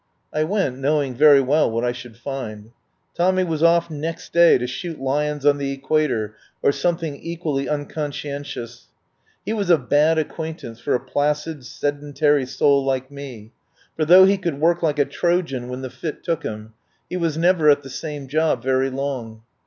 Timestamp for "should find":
1.91-2.71